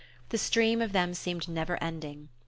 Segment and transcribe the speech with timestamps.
[0.29, 2.29] The stream of them seemed never ending.